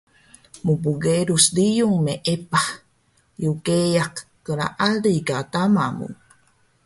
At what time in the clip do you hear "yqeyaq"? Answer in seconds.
3.43-4.15